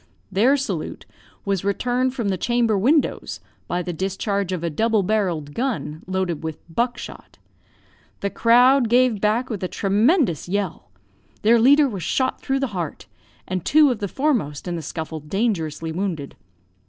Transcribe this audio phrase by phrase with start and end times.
[0.31, 1.05] Their salute
[1.45, 6.43] was returned from the chamber windows, by the discharge of a double barrelled gun, loaded
[6.43, 7.37] with buck shot.
[8.21, 10.89] The crowd gave back with a tremendous yell.
[11.43, 13.05] Their leader was shot through the heart,
[13.47, 16.35] and two of the foremost in the scuffle dangerously wounded.